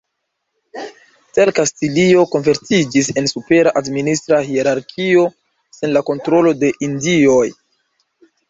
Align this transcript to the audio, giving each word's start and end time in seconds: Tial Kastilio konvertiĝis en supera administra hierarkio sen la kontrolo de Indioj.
Tial 1.37 1.51
Kastilio 1.59 2.23
konvertiĝis 2.31 3.11
en 3.23 3.29
supera 3.33 3.75
administra 3.83 4.41
hierarkio 4.49 5.29
sen 5.81 5.95
la 5.99 6.05
kontrolo 6.11 6.57
de 6.65 6.77
Indioj. 6.89 7.47